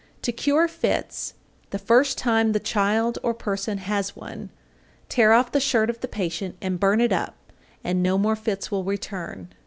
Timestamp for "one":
4.15-4.49